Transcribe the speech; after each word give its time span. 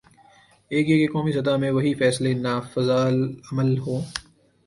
ایک 0.71 0.89
یہ 0.89 0.97
کہ 0.97 1.13
قومی 1.13 1.31
سطح 1.31 1.55
میں 1.55 1.71
وہی 1.71 1.93
فیصلے 1.93 2.33
نافذالعمل 2.33 3.77
ہوں۔ 3.77 4.01